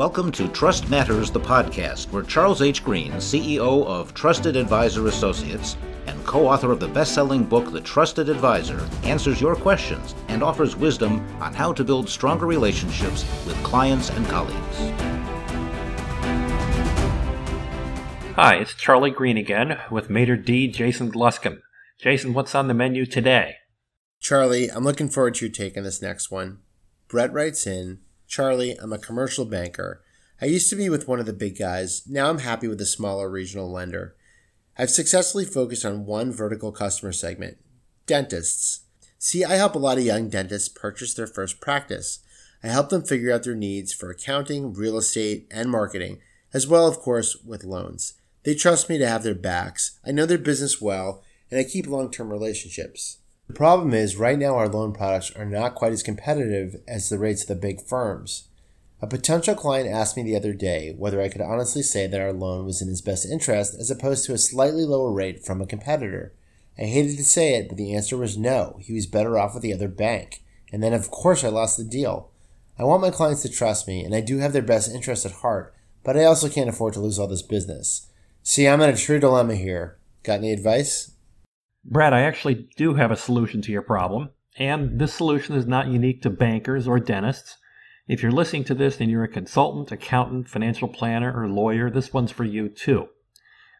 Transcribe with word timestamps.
Welcome 0.00 0.32
to 0.32 0.48
Trust 0.48 0.88
Matters, 0.88 1.30
the 1.30 1.38
podcast, 1.38 2.10
where 2.10 2.22
Charles 2.22 2.62
H. 2.62 2.82
Green, 2.82 3.12
CEO 3.16 3.84
of 3.84 4.14
Trusted 4.14 4.56
Advisor 4.56 5.08
Associates 5.08 5.76
and 6.06 6.24
co 6.24 6.48
author 6.48 6.72
of 6.72 6.80
the 6.80 6.88
best 6.88 7.12
selling 7.12 7.44
book, 7.44 7.70
The 7.70 7.82
Trusted 7.82 8.30
Advisor, 8.30 8.80
answers 9.02 9.42
your 9.42 9.54
questions 9.54 10.14
and 10.28 10.42
offers 10.42 10.74
wisdom 10.74 11.20
on 11.42 11.52
how 11.52 11.74
to 11.74 11.84
build 11.84 12.08
stronger 12.08 12.46
relationships 12.46 13.26
with 13.46 13.62
clients 13.62 14.08
and 14.08 14.26
colleagues. 14.26 14.78
Hi, 18.36 18.54
it's 18.54 18.72
Charlie 18.72 19.10
Green 19.10 19.36
again 19.36 19.78
with 19.90 20.08
maître 20.08 20.42
d' 20.42 20.72
Jason 20.72 21.12
Gluskin. 21.12 21.60
Jason, 21.98 22.32
what's 22.32 22.54
on 22.54 22.68
the 22.68 22.74
menu 22.74 23.04
today? 23.04 23.56
Charlie, 24.18 24.70
I'm 24.70 24.82
looking 24.82 25.10
forward 25.10 25.34
to 25.34 25.44
you 25.44 25.52
taking 25.52 25.82
this 25.82 26.00
next 26.00 26.30
one. 26.30 26.60
Brett 27.06 27.34
writes 27.34 27.66
in 27.66 27.98
Charlie, 28.30 28.76
I'm 28.78 28.92
a 28.92 28.98
commercial 28.98 29.44
banker. 29.44 30.02
I 30.40 30.46
used 30.46 30.70
to 30.70 30.76
be 30.76 30.88
with 30.88 31.08
one 31.08 31.18
of 31.18 31.26
the 31.26 31.32
big 31.32 31.58
guys. 31.58 32.06
Now 32.06 32.30
I'm 32.30 32.38
happy 32.38 32.68
with 32.68 32.80
a 32.80 32.86
smaller 32.86 33.28
regional 33.28 33.68
lender. 33.68 34.14
I've 34.78 34.88
successfully 34.88 35.44
focused 35.44 35.84
on 35.84 36.06
one 36.06 36.30
vertical 36.30 36.70
customer 36.70 37.10
segment 37.10 37.58
dentists. 38.06 38.82
See, 39.18 39.44
I 39.44 39.56
help 39.56 39.74
a 39.74 39.80
lot 39.80 39.98
of 39.98 40.04
young 40.04 40.28
dentists 40.28 40.68
purchase 40.68 41.12
their 41.12 41.26
first 41.26 41.60
practice. 41.60 42.20
I 42.62 42.68
help 42.68 42.90
them 42.90 43.02
figure 43.02 43.32
out 43.34 43.42
their 43.42 43.56
needs 43.56 43.92
for 43.92 44.10
accounting, 44.10 44.74
real 44.74 44.96
estate, 44.96 45.48
and 45.50 45.68
marketing, 45.68 46.20
as 46.54 46.68
well, 46.68 46.86
of 46.86 47.00
course, 47.00 47.36
with 47.44 47.64
loans. 47.64 48.14
They 48.44 48.54
trust 48.54 48.88
me 48.88 48.96
to 48.98 49.08
have 49.08 49.24
their 49.24 49.34
backs. 49.34 49.98
I 50.06 50.12
know 50.12 50.24
their 50.24 50.38
business 50.38 50.80
well, 50.80 51.24
and 51.50 51.58
I 51.58 51.64
keep 51.64 51.88
long 51.88 52.12
term 52.12 52.30
relationships. 52.30 53.18
The 53.50 53.56
problem 53.56 53.92
is, 53.92 54.14
right 54.14 54.38
now 54.38 54.54
our 54.54 54.68
loan 54.68 54.92
products 54.92 55.32
are 55.32 55.44
not 55.44 55.74
quite 55.74 55.92
as 55.92 56.04
competitive 56.04 56.80
as 56.86 57.08
the 57.08 57.18
rates 57.18 57.42
of 57.42 57.48
the 57.48 57.56
big 57.56 57.82
firms. 57.82 58.46
A 59.02 59.08
potential 59.08 59.56
client 59.56 59.88
asked 59.88 60.16
me 60.16 60.22
the 60.22 60.36
other 60.36 60.52
day 60.52 60.94
whether 60.96 61.20
I 61.20 61.28
could 61.28 61.40
honestly 61.40 61.82
say 61.82 62.06
that 62.06 62.20
our 62.20 62.32
loan 62.32 62.64
was 62.64 62.80
in 62.80 62.86
his 62.86 63.02
best 63.02 63.26
interest 63.26 63.74
as 63.74 63.90
opposed 63.90 64.24
to 64.26 64.34
a 64.34 64.38
slightly 64.38 64.84
lower 64.84 65.10
rate 65.10 65.44
from 65.44 65.60
a 65.60 65.66
competitor. 65.66 66.32
I 66.78 66.82
hated 66.82 67.16
to 67.16 67.24
say 67.24 67.56
it, 67.56 67.68
but 67.68 67.76
the 67.76 67.92
answer 67.92 68.16
was 68.16 68.38
no. 68.38 68.78
He 68.82 68.92
was 68.92 69.06
better 69.06 69.36
off 69.36 69.54
with 69.54 69.64
the 69.64 69.74
other 69.74 69.88
bank. 69.88 70.44
And 70.72 70.80
then, 70.80 70.92
of 70.92 71.10
course, 71.10 71.42
I 71.42 71.48
lost 71.48 71.76
the 71.76 71.82
deal. 71.82 72.30
I 72.78 72.84
want 72.84 73.02
my 73.02 73.10
clients 73.10 73.42
to 73.42 73.48
trust 73.48 73.88
me, 73.88 74.04
and 74.04 74.14
I 74.14 74.20
do 74.20 74.38
have 74.38 74.52
their 74.52 74.62
best 74.62 74.94
interest 74.94 75.26
at 75.26 75.32
heart, 75.32 75.74
but 76.04 76.16
I 76.16 76.22
also 76.22 76.48
can't 76.48 76.70
afford 76.70 76.94
to 76.94 77.00
lose 77.00 77.18
all 77.18 77.26
this 77.26 77.42
business. 77.42 78.06
See, 78.44 78.68
I'm 78.68 78.80
in 78.80 78.90
a 78.90 78.96
true 78.96 79.18
dilemma 79.18 79.56
here. 79.56 79.98
Got 80.22 80.38
any 80.38 80.52
advice? 80.52 81.10
Brad, 81.84 82.12
I 82.12 82.20
actually 82.20 82.68
do 82.76 82.94
have 82.94 83.10
a 83.10 83.16
solution 83.16 83.62
to 83.62 83.72
your 83.72 83.80
problem, 83.80 84.30
and 84.56 84.98
this 85.00 85.14
solution 85.14 85.56
is 85.56 85.66
not 85.66 85.88
unique 85.88 86.20
to 86.22 86.30
bankers 86.30 86.86
or 86.86 87.00
dentists. 87.00 87.56
If 88.06 88.22
you're 88.22 88.32
listening 88.32 88.64
to 88.64 88.74
this 88.74 89.00
and 89.00 89.10
you're 89.10 89.24
a 89.24 89.28
consultant, 89.28 89.90
accountant, 89.90 90.48
financial 90.48 90.88
planner, 90.88 91.32
or 91.32 91.48
lawyer, 91.48 91.90
this 91.90 92.12
one's 92.12 92.32
for 92.32 92.44
you 92.44 92.68
too. 92.68 93.08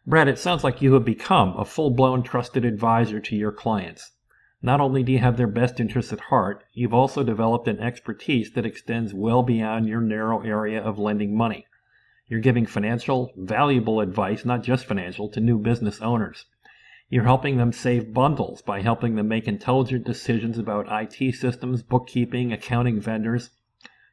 Brad, 0.07 0.27
it 0.27 0.39
sounds 0.39 0.63
like 0.63 0.81
you 0.81 0.93
have 0.95 1.05
become 1.05 1.55
a 1.55 1.63
full 1.63 1.91
blown 1.91 2.23
trusted 2.23 2.65
advisor 2.65 3.19
to 3.19 3.35
your 3.35 3.51
clients. 3.51 4.13
Not 4.63 4.81
only 4.81 5.03
do 5.03 5.11
you 5.11 5.19
have 5.19 5.37
their 5.37 5.45
best 5.45 5.79
interests 5.79 6.11
at 6.11 6.21
heart, 6.21 6.63
you've 6.73 6.95
also 6.95 7.23
developed 7.23 7.67
an 7.67 7.79
expertise 7.79 8.51
that 8.53 8.65
extends 8.65 9.13
well 9.13 9.43
beyond 9.43 9.87
your 9.87 10.01
narrow 10.01 10.41
area 10.41 10.81
of 10.81 10.97
lending 10.97 11.37
money. 11.37 11.67
You're 12.27 12.39
giving 12.39 12.65
financial, 12.65 13.31
valuable 13.37 14.01
advice, 14.01 14.43
not 14.43 14.63
just 14.63 14.85
financial, 14.85 15.29
to 15.29 15.39
new 15.39 15.59
business 15.59 16.01
owners. 16.01 16.45
You're 17.11 17.25
helping 17.25 17.57
them 17.57 17.73
save 17.73 18.13
bundles 18.13 18.61
by 18.61 18.79
helping 18.79 19.15
them 19.15 19.27
make 19.27 19.45
intelligent 19.45 20.05
decisions 20.05 20.57
about 20.57 20.87
IT 20.89 21.35
systems, 21.35 21.83
bookkeeping, 21.83 22.53
accounting 22.53 23.01
vendors. 23.01 23.49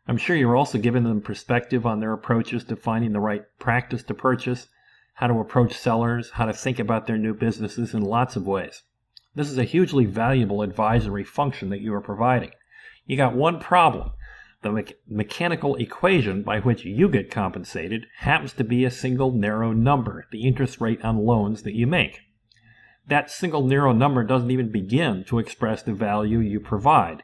I'm 0.08 0.16
sure 0.16 0.34
you're 0.34 0.56
also 0.56 0.78
giving 0.78 1.04
them 1.04 1.20
perspective 1.20 1.86
on 1.86 2.00
their 2.00 2.12
approaches 2.12 2.64
to 2.64 2.74
finding 2.74 3.12
the 3.12 3.20
right 3.20 3.44
practice 3.60 4.02
to 4.02 4.14
purchase, 4.14 4.66
how 5.14 5.28
to 5.28 5.38
approach 5.38 5.74
sellers, 5.74 6.30
how 6.30 6.46
to 6.46 6.52
think 6.52 6.80
about 6.80 7.06
their 7.06 7.16
new 7.16 7.34
businesses 7.34 7.94
in 7.94 8.03
lots 8.03 8.34
of 8.34 8.48
ways. 8.48 8.82
This 9.32 9.48
is 9.48 9.59
a 9.59 9.65
hugely 9.65 10.04
valuable 10.04 10.62
advisory 10.62 11.22
function 11.22 11.69
that 11.69 11.80
you 11.80 11.94
are 11.94 12.00
providing. 12.00 12.50
You 13.06 13.16
got 13.16 13.36
one 13.36 13.60
problem. 13.60 14.10
The 14.62 14.72
me- 14.72 14.84
mechanical 15.06 15.76
equation 15.76 16.42
by 16.42 16.59
which 16.59 16.84
you 16.84 17.09
get 17.09 17.30
compensated 17.30 18.06
happens 18.16 18.54
to 18.54 18.65
be 18.65 18.84
a 18.84 18.91
single 18.91 19.30
narrow 19.30 19.72
number, 19.72 20.26
the 20.32 20.48
interest 20.48 20.80
rate 20.80 21.04
on 21.04 21.25
loans 21.25 21.62
that 21.62 21.75
you 21.75 21.86
make 21.86 22.22
that 23.08 23.30
single 23.30 23.62
narrow 23.62 23.92
number 23.92 24.22
doesn't 24.22 24.50
even 24.50 24.70
begin 24.70 25.24
to 25.24 25.38
express 25.38 25.82
the 25.82 25.92
value 25.92 26.38
you 26.38 26.60
provide. 26.60 27.22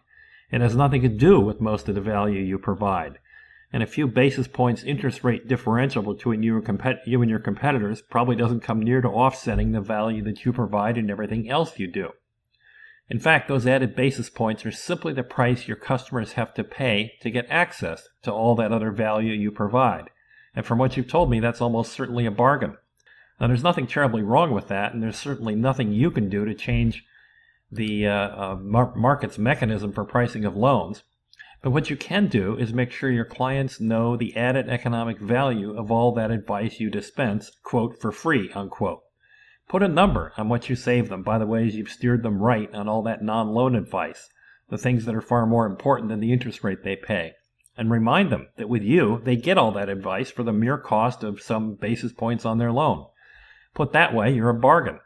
It 0.50 0.60
has 0.60 0.76
nothing 0.76 1.02
to 1.02 1.08
do 1.08 1.40
with 1.40 1.60
most 1.60 1.88
of 1.88 1.94
the 1.94 2.00
value 2.00 2.40
you 2.40 2.58
provide. 2.58 3.18
And 3.72 3.82
a 3.82 3.86
few 3.86 4.06
basis 4.06 4.46
points 4.46 4.84
interest 4.84 5.24
rate 5.24 5.48
differential 5.48 6.02
between 6.02 6.42
you 6.42 6.56
and, 6.56 6.64
compet- 6.64 7.06
you 7.06 7.20
and 7.22 7.30
your 7.30 7.40
competitors 7.40 8.02
probably 8.02 8.36
doesn't 8.36 8.60
come 8.60 8.80
near 8.80 9.00
to 9.00 9.08
offsetting 9.08 9.72
the 9.72 9.80
value 9.80 10.22
that 10.24 10.44
you 10.44 10.52
provide 10.52 10.96
and 10.96 11.10
everything 11.10 11.50
else 11.50 11.78
you 11.78 11.86
do. 11.86 12.10
In 13.10 13.18
fact, 13.18 13.48
those 13.48 13.66
added 13.66 13.94
basis 13.94 14.30
points 14.30 14.64
are 14.64 14.70
simply 14.70 15.12
the 15.12 15.22
price 15.22 15.68
your 15.68 15.76
customers 15.76 16.32
have 16.32 16.54
to 16.54 16.64
pay 16.64 17.14
to 17.20 17.30
get 17.30 17.46
access 17.50 18.08
to 18.22 18.32
all 18.32 18.54
that 18.54 18.72
other 18.72 18.90
value 18.90 19.32
you 19.32 19.50
provide. 19.50 20.08
And 20.54 20.64
from 20.64 20.78
what 20.78 20.96
you've 20.96 21.08
told 21.08 21.28
me, 21.28 21.40
that's 21.40 21.60
almost 21.60 21.92
certainly 21.92 22.24
a 22.26 22.30
bargain. 22.30 22.76
Now, 23.44 23.48
there's 23.48 23.62
nothing 23.62 23.86
terribly 23.86 24.22
wrong 24.22 24.52
with 24.52 24.68
that, 24.68 24.94
and 24.94 25.02
there's 25.02 25.18
certainly 25.18 25.54
nothing 25.54 25.92
you 25.92 26.10
can 26.10 26.30
do 26.30 26.46
to 26.46 26.54
change 26.54 27.04
the 27.70 28.06
uh, 28.06 28.12
uh, 28.12 28.58
mar- 28.58 28.94
market's 28.96 29.36
mechanism 29.36 29.92
for 29.92 30.06
pricing 30.06 30.46
of 30.46 30.56
loans. 30.56 31.02
But 31.60 31.72
what 31.72 31.90
you 31.90 31.96
can 31.98 32.28
do 32.28 32.56
is 32.56 32.72
make 32.72 32.90
sure 32.90 33.10
your 33.10 33.26
clients 33.26 33.78
know 33.78 34.16
the 34.16 34.34
added 34.34 34.70
economic 34.70 35.18
value 35.18 35.76
of 35.76 35.90
all 35.90 36.12
that 36.12 36.30
advice 36.30 36.80
you 36.80 36.88
dispense, 36.88 37.50
quote, 37.62 38.00
for 38.00 38.10
free, 38.10 38.50
unquote. 38.54 39.02
Put 39.68 39.82
a 39.82 39.88
number 39.88 40.32
on 40.38 40.48
what 40.48 40.70
you 40.70 40.74
save 40.74 41.10
them 41.10 41.22
by 41.22 41.36
the 41.36 41.46
ways 41.46 41.76
you've 41.76 41.90
steered 41.90 42.22
them 42.22 42.42
right 42.42 42.74
on 42.74 42.88
all 42.88 43.02
that 43.02 43.22
non 43.22 43.48
loan 43.48 43.76
advice, 43.76 44.30
the 44.70 44.78
things 44.78 45.04
that 45.04 45.14
are 45.14 45.20
far 45.20 45.44
more 45.44 45.66
important 45.66 46.08
than 46.08 46.20
the 46.20 46.32
interest 46.32 46.64
rate 46.64 46.82
they 46.82 46.96
pay. 46.96 47.34
And 47.76 47.90
remind 47.90 48.32
them 48.32 48.48
that 48.56 48.70
with 48.70 48.82
you, 48.82 49.20
they 49.22 49.36
get 49.36 49.58
all 49.58 49.72
that 49.72 49.90
advice 49.90 50.30
for 50.30 50.44
the 50.44 50.52
mere 50.54 50.78
cost 50.78 51.22
of 51.22 51.42
some 51.42 51.74
basis 51.74 52.14
points 52.14 52.46
on 52.46 52.56
their 52.56 52.72
loan. 52.72 53.04
Put 53.74 53.92
that 53.92 54.14
way, 54.14 54.32
you're 54.32 54.50
a 54.50 54.54
bargain. 54.54 55.00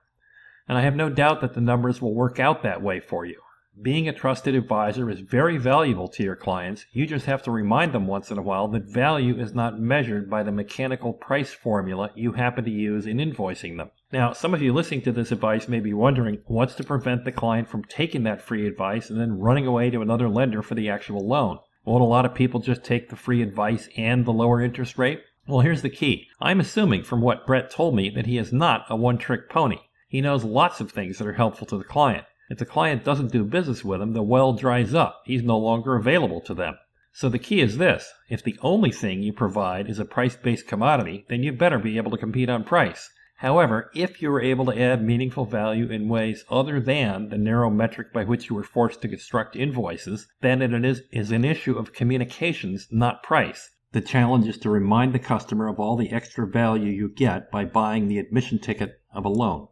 And 0.69 0.77
I 0.77 0.83
have 0.83 0.95
no 0.95 1.09
doubt 1.09 1.41
that 1.41 1.55
the 1.55 1.61
numbers 1.61 2.03
will 2.03 2.15
work 2.15 2.39
out 2.39 2.62
that 2.62 2.83
way 2.83 3.01
for 3.01 3.25
you. 3.25 3.41
Being 3.81 4.09
a 4.09 4.12
trusted 4.12 4.56
advisor 4.56 5.09
is 5.09 5.21
very 5.21 5.56
valuable 5.56 6.09
to 6.09 6.25
your 6.25 6.34
clients. 6.34 6.84
You 6.93 7.06
just 7.06 7.27
have 7.27 7.45
to 7.45 7.53
remind 7.53 7.93
them 7.93 8.09
once 8.09 8.31
in 8.31 8.37
a 8.37 8.43
while 8.43 8.67
that 8.69 8.83
value 8.83 9.41
is 9.41 9.55
not 9.55 9.79
measured 9.79 10.29
by 10.29 10.43
the 10.43 10.51
mechanical 10.51 11.12
price 11.12 11.53
formula 11.53 12.11
you 12.17 12.33
happen 12.33 12.65
to 12.65 12.71
use 12.71 13.06
in 13.06 13.19
invoicing 13.19 13.77
them. 13.77 13.91
Now, 14.12 14.33
some 14.33 14.53
of 14.53 14.61
you 14.61 14.75
listening 14.75 15.03
to 15.03 15.12
this 15.12 15.31
advice 15.31 15.69
may 15.69 15.79
be 15.79 15.95
wondering 15.95 16.43
what's 16.47 16.75
to 16.75 16.85
prevent 16.85 17.25
the 17.25 17.31
client 17.31 17.69
from 17.69 17.85
taking 17.85 18.25
that 18.25 18.43
free 18.43 18.67
advice 18.67 19.11
and 19.11 19.21
then 19.21 19.39
running 19.39 19.67
away 19.67 19.91
to 19.91 20.03
another 20.03 20.29
lender 20.29 20.61
for 20.61 20.75
the 20.75 20.91
actual 20.91 21.27
loan. 21.27 21.61
Won't 21.85 22.03
a 22.03 22.06
lot 22.06 22.27
of 22.27 22.35
people 22.35 22.59
just 22.59 22.83
take 22.83 23.09
the 23.09 23.17
free 23.17 23.43
advice 23.43 23.89
and 23.97 24.25
the 24.25 24.33
lower 24.33 24.61
interest 24.61 24.99
rate? 24.99 25.23
Well, 25.49 25.61
here's 25.61 25.81
the 25.81 25.89
key. 25.89 26.29
I'm 26.43 26.61
assuming 26.61 27.05
from 27.05 27.23
what 27.23 27.47
Brett 27.47 27.71
told 27.71 27.97
me 27.97 28.11
that 28.11 28.27
he 28.27 28.37
is 28.37 28.53
not 28.53 28.85
a 28.91 28.97
one 28.97 29.17
trick 29.17 29.49
pony. 29.49 29.79
He 30.07 30.21
knows 30.21 30.45
lots 30.45 30.79
of 30.79 30.91
things 30.91 31.17
that 31.17 31.27
are 31.27 31.33
helpful 31.33 31.67
to 31.69 31.79
the 31.79 31.85
client. 31.85 32.27
If 32.51 32.59
the 32.59 32.67
client 32.67 33.03
doesn't 33.03 33.33
do 33.33 33.45
business 33.45 33.83
with 33.83 34.03
him, 34.03 34.13
the 34.13 34.23
well 34.23 34.53
dries 34.53 34.93
up. 34.93 35.23
He's 35.25 35.43
no 35.43 35.57
longer 35.57 35.97
available 35.97 36.43
to 36.43 36.53
them. 36.53 36.77
So 37.15 37.31
the 37.31 37.39
key 37.39 37.63
is 37.63 37.79
this 37.79 38.13
if 38.29 38.43
the 38.43 38.59
only 38.61 38.93
thing 38.93 39.23
you 39.23 39.33
provide 39.33 39.89
is 39.89 39.99
a 39.99 40.05
price 40.05 40.37
based 40.37 40.67
commodity, 40.67 41.25
then 41.31 41.43
you 41.43 41.53
better 41.53 41.79
be 41.79 41.97
able 41.97 42.11
to 42.11 42.19
compete 42.19 42.51
on 42.51 42.63
price. 42.63 43.09
However, 43.37 43.91
if 43.95 44.21
you 44.21 44.31
are 44.33 44.43
able 44.43 44.67
to 44.67 44.79
add 44.79 45.03
meaningful 45.03 45.47
value 45.47 45.89
in 45.89 46.11
ways 46.11 46.45
other 46.51 46.79
than 46.79 47.31
the 47.31 47.39
narrow 47.39 47.71
metric 47.71 48.13
by 48.13 48.25
which 48.25 48.51
you 48.51 48.57
were 48.57 48.63
forced 48.63 49.01
to 49.01 49.09
construct 49.09 49.57
invoices, 49.57 50.27
then 50.43 50.61
it 50.61 50.85
is, 50.85 51.05
is 51.11 51.33
an 51.33 51.47
issue 51.47 51.79
of 51.79 51.95
communications, 51.95 52.87
not 52.91 53.23
price. 53.23 53.71
The 53.93 54.00
challenge 54.02 54.46
is 54.46 54.58
to 54.58 54.70
remind 54.70 55.14
the 55.14 55.19
customer 55.19 55.67
of 55.67 55.81
all 55.81 55.96
the 55.96 56.12
extra 56.12 56.46
value 56.46 56.93
you 56.93 57.08
get 57.08 57.50
by 57.50 57.64
buying 57.64 58.06
the 58.06 58.19
admission 58.19 58.58
ticket 58.58 59.00
of 59.14 59.25
a 59.25 59.31
loan. 59.31 59.69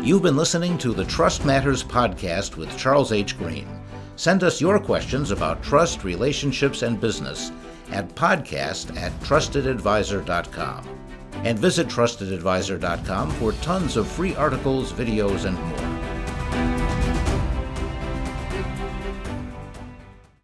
You've 0.00 0.22
been 0.22 0.36
listening 0.36 0.78
to 0.78 0.92
the 0.92 1.04
Trust 1.04 1.44
Matters 1.44 1.82
podcast 1.82 2.56
with 2.56 2.76
Charles 2.78 3.10
H. 3.10 3.36
Green. 3.36 3.66
Send 4.14 4.44
us 4.44 4.60
your 4.60 4.78
questions 4.78 5.32
about 5.32 5.60
trust, 5.60 6.04
relationships, 6.04 6.82
and 6.82 7.00
business 7.00 7.50
at 7.90 8.14
podcast 8.14 8.96
at 8.96 9.10
trustedadvisor.com. 9.20 10.88
And 11.32 11.58
visit 11.58 11.88
trustedadvisor.com 11.88 13.30
for 13.32 13.52
tons 13.54 13.96
of 13.96 14.06
free 14.06 14.36
articles, 14.36 14.92
videos, 14.92 15.46
and 15.46 15.58
more. 15.60 15.89